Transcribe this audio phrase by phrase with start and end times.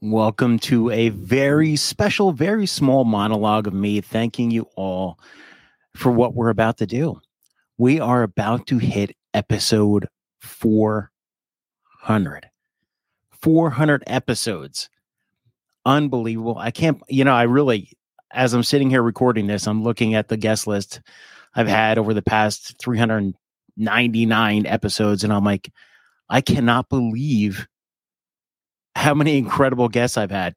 [0.00, 5.18] Welcome to a very special, very small monologue of me thanking you all
[5.96, 7.20] for what we're about to do.
[7.78, 10.06] We are about to hit episode
[10.40, 12.48] 400.
[13.42, 14.88] 400 episodes.
[15.84, 16.58] Unbelievable.
[16.58, 17.90] I can't, you know, I really,
[18.30, 21.00] as I'm sitting here recording this, I'm looking at the guest list
[21.56, 25.72] I've had over the past 399 episodes, and I'm like,
[26.28, 27.66] I cannot believe
[28.94, 30.54] how many incredible guests I've had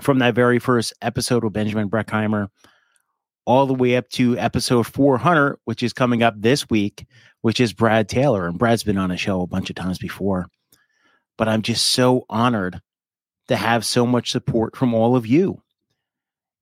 [0.00, 2.48] from that very first episode with Benjamin Breckheimer
[3.46, 7.06] all the way up to episode 400, which is coming up this week,
[7.40, 8.46] which is Brad Taylor.
[8.46, 10.46] And Brad's been on a show a bunch of times before.
[11.36, 12.80] But I'm just so honored
[13.48, 15.60] to have so much support from all of you.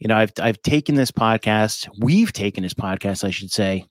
[0.00, 3.86] You know, I've I've taken this podcast, we've taken this podcast, I should say,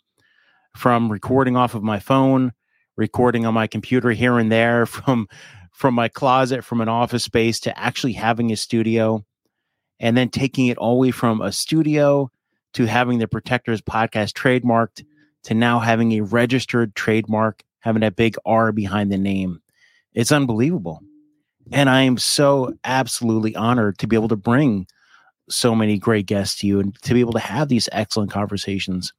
[0.75, 2.51] from recording off of my phone,
[2.97, 5.27] recording on my computer here and there, from
[5.71, 9.25] from my closet, from an office space to actually having a studio,
[9.99, 12.29] and then taking it all the way from a studio
[12.73, 15.03] to having the Protectors podcast trademarked
[15.43, 19.61] to now having a registered trademark, having a big R behind the name.
[20.13, 21.01] It's unbelievable.
[21.71, 24.87] And I am so absolutely honored to be able to bring
[25.49, 29.13] so many great guests to you and to be able to have these excellent conversations.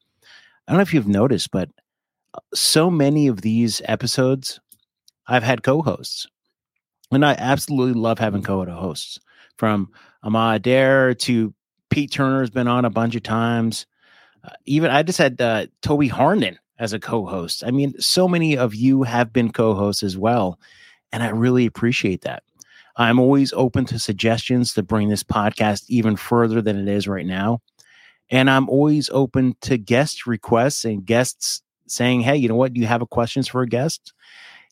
[0.67, 1.71] I don't know if you've noticed, but
[2.55, 4.61] so many of these episodes,
[5.27, 6.27] I've had co hosts.
[7.13, 9.19] And I absolutely love having co-hosts
[9.57, 9.91] from
[10.25, 10.35] A.M.
[10.35, 11.55] Adair to
[11.91, 13.87] Pete Turner's been on a bunch of times.
[14.45, 17.63] Uh, even I just had uh, Toby Harnden as a co-host.
[17.65, 20.59] I mean, so many of you have been co-hosts as well,
[21.13, 22.43] and I really appreciate that.
[22.97, 27.27] I'm always open to suggestions to bring this podcast even further than it is right
[27.27, 27.61] now.
[28.31, 32.73] And I'm always open to guest requests and guests saying, "Hey, you know what?
[32.73, 34.13] Do you have a questions for a guest?"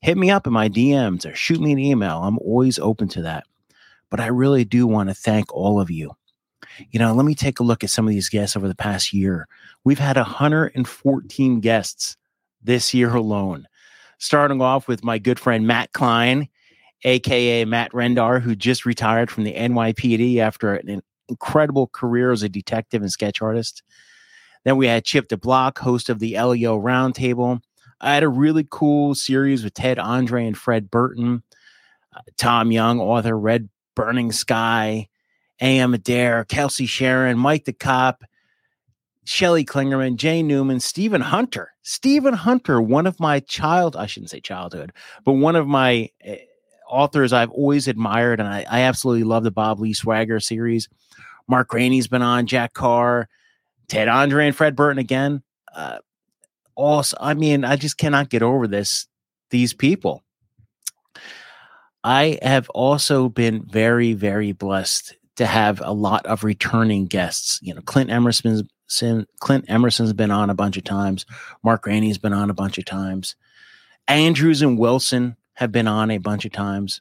[0.00, 2.22] Hit me up in my DMs or shoot me an email.
[2.22, 3.44] I'm always open to that.
[4.10, 6.12] But I really do want to thank all of you.
[6.90, 9.12] You know, let me take a look at some of these guests over the past
[9.12, 9.46] year.
[9.84, 12.16] We've had 114 guests
[12.62, 13.66] this year alone.
[14.18, 16.48] Starting off with my good friend Matt Klein,
[17.04, 22.48] aka Matt Rendar, who just retired from the NYPD after an incredible career as a
[22.48, 23.82] detective and sketch artist.
[24.64, 27.62] Then we had Chip DeBlock, host of the LEO Roundtable.
[28.00, 31.42] I had a really cool series with Ted Andre and Fred Burton,
[32.14, 35.08] uh, Tom Young, author, Red Burning Sky,
[35.60, 35.94] A.M.
[35.94, 38.24] Adair, Kelsey Sharon, Mike the Cop,
[39.24, 41.72] Shelly Klingerman, Jay Newman, Stephen Hunter.
[41.82, 44.92] Stephen Hunter, one of my child, I shouldn't say childhood,
[45.24, 46.36] but one of my uh,
[46.88, 50.88] authors I've always admired, and I, I, absolutely love the Bob Lee Swagger series.
[51.48, 53.28] Mark Greaney's been on, Jack Carr,
[53.88, 55.42] Ted Andre, and Fred Burton again.
[55.74, 55.98] Uh,
[56.80, 59.06] also, I mean, I just cannot get over this,
[59.50, 60.22] these people.
[62.02, 67.60] I have also been very, very blessed to have a lot of returning guests.
[67.62, 68.62] You know, Clint Emerson's
[69.38, 71.24] Clint Emerson's been on a bunch of times.
[71.62, 73.36] Mark Greaney's been on a bunch of times.
[74.08, 77.00] Andrews and Wilson have been on a bunch of times.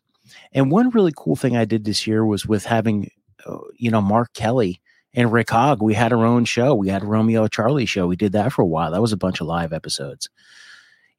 [0.51, 3.09] And one really cool thing I did this year was with having,
[3.47, 4.81] uh, you know, Mark Kelly
[5.13, 6.75] and Rick Hogg, we had our own show.
[6.75, 8.07] We had Romeo Charlie show.
[8.07, 8.91] We did that for a while.
[8.91, 10.29] That was a bunch of live episodes.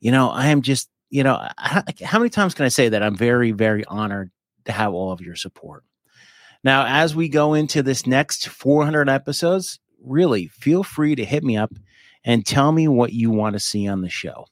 [0.00, 3.16] You know, I am just, you know, how many times can I say that I'm
[3.16, 4.30] very, very honored
[4.66, 5.84] to have all of your support.
[6.62, 11.56] Now, as we go into this next 400 episodes, really feel free to hit me
[11.56, 11.72] up
[12.24, 14.46] and tell me what you want to see on the show.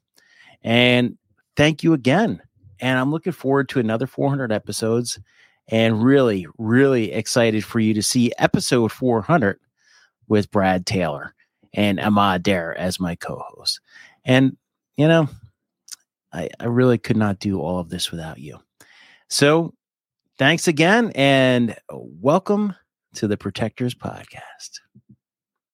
[0.63, 1.17] And
[1.57, 2.43] thank you again.
[2.81, 5.21] And I'm looking forward to another 400 episodes
[5.69, 9.59] and really, really excited for you to see episode 400
[10.27, 11.35] with Brad Taylor
[11.75, 12.19] and A.M.
[12.19, 13.81] Adair as my co host.
[14.25, 14.57] And,
[14.97, 15.29] you know,
[16.33, 18.59] I, I really could not do all of this without you.
[19.29, 19.75] So
[20.39, 22.75] thanks again and welcome
[23.15, 24.81] to the Protectors Podcast.